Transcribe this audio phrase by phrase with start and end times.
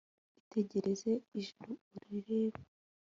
[0.41, 2.61] itegereze ijuru, urirebe